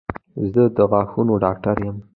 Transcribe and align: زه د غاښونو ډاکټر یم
زه 0.51 0.63
د 0.75 0.77
غاښونو 0.91 1.33
ډاکټر 1.45 1.75
یم 1.85 1.97